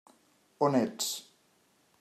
[0.67, 1.11] On ets?